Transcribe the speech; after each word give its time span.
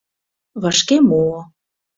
Вашке 0.61 0.97
муо. 1.07 1.39